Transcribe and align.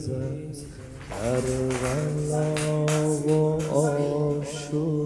از 0.00 0.10
کربلا 1.10 2.46
و 3.28 3.30
آشورا 3.74 5.00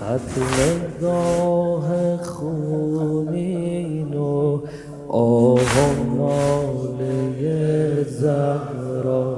قتل 0.00 0.78
گاه 1.00 2.16
خونین 2.22 4.14
و 4.14 4.60
آه 5.08 5.60
و 5.60 6.16
ناله 6.16 8.04
زهرا 8.04 9.36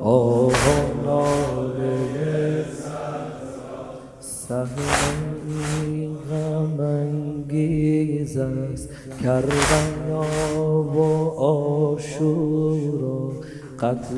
آه 0.00 0.52
و 0.52 1.04
ناله 1.06 2.64
صحنه 4.20 5.32
غم 6.30 6.80
انگیز 6.80 8.36
است 8.36 8.88
کربلا 9.22 10.82
و 10.82 10.98
آشورا 11.40 13.11
قتل 13.82 14.16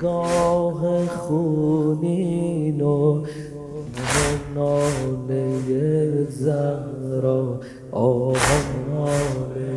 گاه 0.00 1.06
خونین 1.06 2.80
و 2.80 3.24
ناله 4.54 6.30
زهرا. 6.30 7.60
آه 7.92 8.36
ناله 8.88 9.75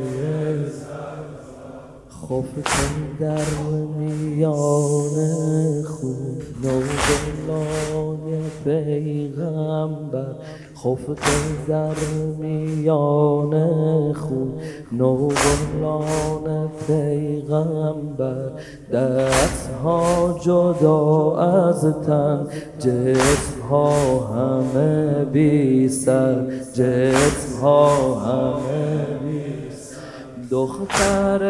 خفتم 2.30 3.18
در 3.20 3.46
میان 3.98 5.84
خون. 5.84 6.38
نوگلان 6.64 8.20
پیغمبر. 8.64 10.36
خفتم 10.76 11.66
در 11.68 11.96
میان 12.40 13.54
خون. 14.14 14.54
نوگلان 14.92 16.70
پیغمبر. 16.88 18.52
ها 19.84 20.40
جدا 20.42 21.36
از 21.38 21.86
تن. 22.08 22.48
جسم 22.80 23.62
ها 23.70 24.20
همه 24.20 25.25
بی 25.25 25.90
سر. 25.90 26.46
جسم 26.73 27.62
ها 27.62 28.16
همه 28.16 29.06
بی 29.23 29.59
دختر 30.52 31.44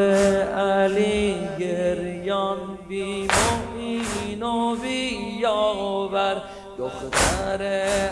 علی 0.58 1.36
گریان 1.60 2.58
بی 2.88 3.28
معین 3.28 4.44
و 4.44 4.76
بیاور 4.76 6.42
دختر 6.78 7.64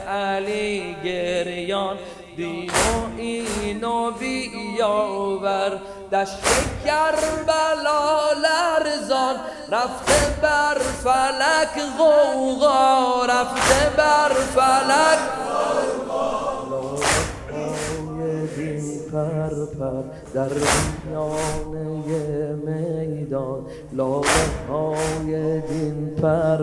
علی 0.07 0.95
گریان 1.03 1.97
بی 2.37 2.71
معین 2.71 3.83
و 3.83 4.11
بیاور 4.11 5.79
دشت 6.11 6.37
کربلا 6.85 8.31
لرزان 8.31 9.35
رفته 9.71 10.41
بر 10.41 10.77
فلک 11.03 11.83
غوغا 11.97 13.25
رفته 13.25 13.89
بر 13.97 14.33
فلک. 14.55 15.46
پر 19.79 20.03
در 20.33 20.49
میانه 21.05 22.55
میدان 22.65 23.61
لاله 23.93 24.27
های 24.69 25.61
دین 25.61 26.09
پر 26.21 26.57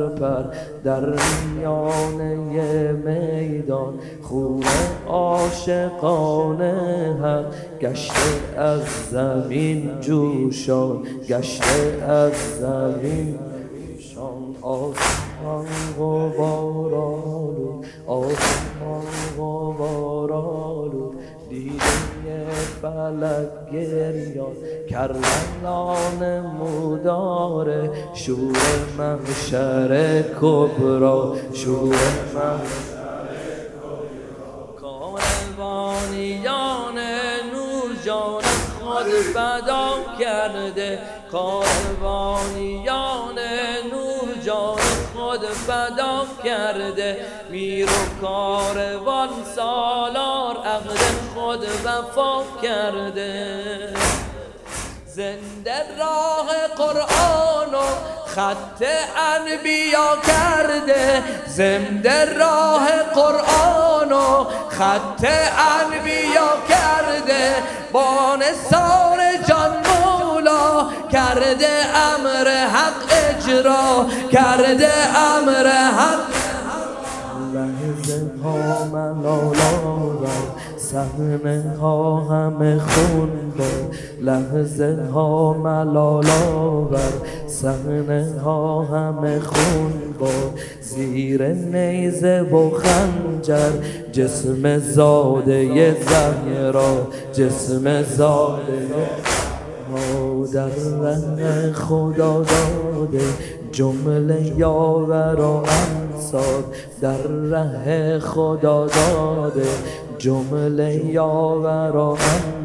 در 0.85 1.15
میانه 1.57 2.93
میدان. 2.93 3.95
خون 4.23 4.65
عاشقانه 5.09 6.73
هم 7.23 7.45
گشته 7.81 8.59
از 8.59 8.83
زمین 9.11 10.01
جوشان 10.01 11.03
گشته 11.29 12.03
از 12.09 12.33
زمین 12.61 13.39
جوشان. 13.97 14.57
آسمان 14.63 15.67
و 15.99 16.29
بارالو 16.39 17.83
آسمان 18.07 18.54
فلک 22.85 23.73
گریان 23.73 24.57
کرلان 24.91 26.41
مداره 26.41 27.91
شور 28.15 28.57
محشر 28.99 30.23
کبرا 30.41 31.37
شور 31.55 31.97
محشر 32.35 33.05
کاروانیان 35.57 36.99
نور 37.53 37.91
جان 38.05 38.43
خود 38.81 39.09
فدا 39.35 39.87
کرده. 40.21 40.91
کاروانیان 41.33 42.94
فدا 45.85 46.27
کرده 46.45 47.17
میر 47.51 47.87
و 47.87 48.21
کاروان 48.21 49.29
سالار 49.57 50.57
عقد 50.57 51.01
خود 51.35 51.65
وفا 51.85 52.43
کرده. 52.63 53.95
زنده 55.07 55.99
راه 55.99 56.49
قرآن 56.77 57.75
و 57.75 57.87
خط 58.27 58.85
انبیا 59.35 60.17
کرده. 60.27 61.23
زنده 61.47 62.39
راه 62.39 62.89
قرآن 63.15 64.13
و 64.13 64.45
خط 64.71 65.25
انبیا 65.81 66.51
کرده. 66.69 67.55
با 67.93 68.37
نثار 68.37 69.19
جان 69.49 69.87
مولا 69.87 70.91
کرده 71.13 71.69
امر 72.15 72.49
حق 72.49 73.15
اجرا 73.29 74.07
کرده 74.33 74.93
امر 75.17 75.64
حق 75.97 76.35
لحظه 77.55 78.23
ها 78.45 78.85
ملالا 78.93 79.73
صحنه 80.77 81.77
ها 81.81 82.21
همه 82.21 82.79
خون 82.79 83.31
لحظه 84.21 84.99
ها 85.13 85.53
ملالا 85.53 86.87
صحنه 87.47 88.41
ها 88.45 88.83
همه 88.83 89.41
خون 89.41 89.93
زیر 90.81 91.47
نیزه 91.47 92.41
و 92.41 92.71
خنجر. 92.71 93.73
جسم 94.13 94.79
زاده 94.79 95.97
زهرا 96.09 97.07
جسم 97.33 98.03
زاده 98.03 98.89
در 100.53 100.69
ره 101.03 101.73
خدا 101.73 102.45
داده 102.45 103.25
جمله 103.73 104.53
یاور 104.59 105.41
و 105.41 105.63
انصار 106.15 106.65
در 107.01 107.27
ره 107.51 108.19
خدا 108.19 108.87
داده 108.87 109.67
جمله 110.19 111.05
یاور 111.07 111.97
و 111.97 112.17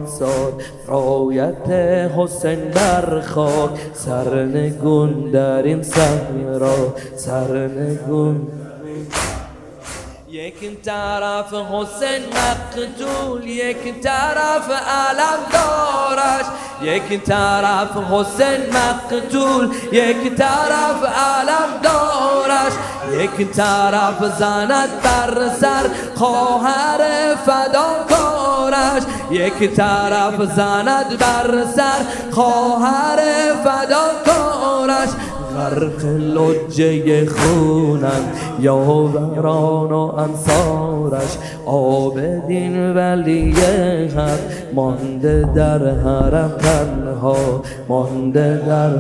انصار 0.02 0.54
رایت 0.88 1.70
حسین 2.18 2.60
برخواد 2.76 3.80
سرنگون 3.94 5.32
در 5.32 5.64
این 5.64 5.84
صحرا 5.84 6.94
سرنگون. 7.16 8.48
یک 10.32 10.82
طرف 10.84 11.54
حسین 11.54 12.24
مقتول 12.34 13.48
یک 13.48 14.02
طرف 14.02 14.70
علم 14.70 15.40
دارش. 15.54 16.46
یک 16.82 17.24
طرف 17.24 17.98
حسین 18.12 18.62
مقتول 18.74 19.70
یک 19.92 20.36
طرف 20.36 21.04
علم 21.04 21.82
دارش. 21.84 22.74
یک 23.12 23.52
طرف 23.52 24.24
زند 24.40 24.90
بر 25.04 25.50
سر 25.62 25.90
خواهر 26.16 27.36
فداکارش 27.46 29.04
یک 29.32 29.76
طرف 29.76 30.42
زند 30.56 31.18
بر 31.18 31.66
سر 31.76 32.32
خواهر 32.32 33.20
فداکارش 33.64 35.10
غرق 35.60 36.06
لجه 36.06 37.26
خونم 37.26 38.24
یاوران 38.60 39.92
و 39.92 40.12
انصارش 40.18 41.38
آبدین 41.66 42.94
ولی 42.96 43.52
حق 44.16 44.74
مانده 44.74 45.50
در 45.56 45.96
حرم 45.96 46.52
تنها 46.60 47.62
مانده 47.90 48.62
در 48.68 48.92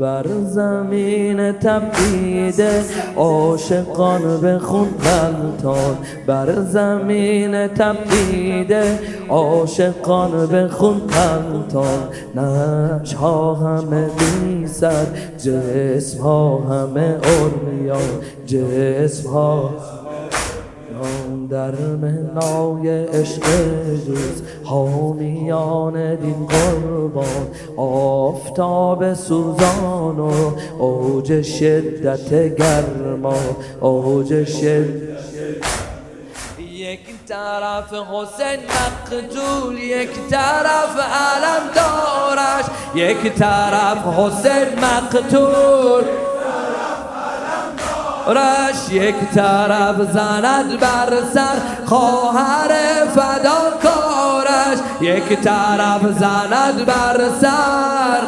بر 0.00 0.26
زمین 0.44 1.52
تبدیده 1.52 2.84
عاشقان 3.16 4.40
به 4.40 4.58
خون 4.58 4.88
غلطان 4.88 5.96
بر 6.26 6.62
زمین 6.62 7.66
تبدیده 7.66 8.98
عاشقان 9.28 10.46
به 10.46 10.68
خون 10.68 11.00
غلطان 11.00 12.08
نش 12.36 13.14
ها 13.14 13.54
همه 13.54 14.06
بی 14.06 14.66
سر 14.66 15.06
جسم 15.38 16.22
ها 16.22 16.58
همه 16.58 17.16
اوریا 17.24 18.00
جسم 18.46 19.28
ها 19.30 19.70
در 21.50 21.74
منای 21.74 23.04
عشق 23.04 23.42
دوست 24.06 24.44
حامیان 24.64 26.14
دین 26.14 26.46
قربان 26.46 27.48
آفتاب 27.76 29.14
سوزان 29.14 30.18
و 30.18 30.52
اوج 30.78 31.42
شدت 31.42 32.56
گرما 32.56 33.34
اوج 33.80 34.44
شدت 34.44 35.12
یک 36.82 37.00
طرف 37.28 37.92
حسین 37.92 38.58
مقتول 38.68 39.78
یک 39.78 40.10
طرف 40.30 40.96
علم 40.98 41.70
دارش 41.74 42.64
یک 42.94 43.34
طرف 43.34 44.06
حسین 44.06 44.78
مقتول. 44.78 46.21
رش 48.28 48.92
یک 48.92 49.14
طرف 49.34 49.96
زند 50.12 50.80
بر 50.80 51.12
سر 51.34 51.86
خواهر 51.86 52.68
فداکارش 53.14 54.78
یک 55.00 55.40
طرف 55.40 56.02
زند 56.02 56.86
بر 56.86 57.20
سر. 57.40 58.22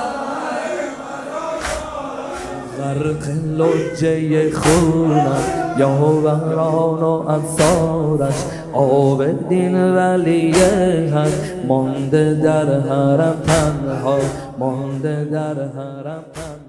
غرق 2.78 3.28
لجه 3.58 4.52
خونم 4.52 5.64
یاوران 5.78 7.02
و 7.02 7.28
انصارش 7.28 8.34
آب 8.72 9.48
دین 9.48 9.94
ولی 9.94 10.52
حق 11.10 11.66
مانده 11.68 12.34
در 12.34 12.80
حرم 12.80 13.36
تنها 13.46 14.18
مانده 14.58 15.24
در 15.24 15.54
حرم 15.54 16.24
تنها. 16.34 16.63